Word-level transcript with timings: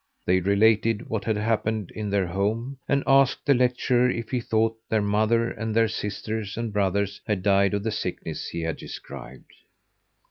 They 0.25 0.39
related 0.39 1.07
what 1.11 1.25
had 1.25 1.37
happened 1.37 1.91
in 1.91 2.09
their 2.09 2.25
home, 2.25 2.79
and 2.89 3.03
asked 3.05 3.45
the 3.45 3.53
lecturer 3.53 4.09
if 4.09 4.31
he 4.31 4.41
thought 4.41 4.75
their 4.89 4.99
mother 5.03 5.51
and 5.51 5.75
their 5.75 5.87
sisters 5.87 6.57
and 6.57 6.73
brothers 6.73 7.21
had 7.27 7.43
died 7.43 7.75
of 7.75 7.83
the 7.83 7.91
sickness 7.91 8.47
he 8.47 8.61
had 8.61 8.77
described. 8.77 9.53